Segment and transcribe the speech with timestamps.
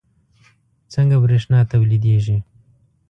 [0.93, 2.37] څنګه بریښنا تولیدیږي